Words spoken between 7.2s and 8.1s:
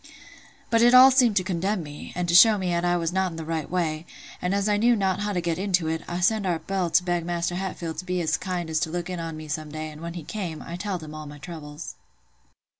Maister Hatfield to